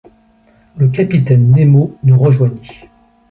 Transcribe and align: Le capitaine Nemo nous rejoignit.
Le 0.77 0.87
capitaine 0.87 1.51
Nemo 1.51 1.95
nous 2.03 2.17
rejoignit. 2.17 2.89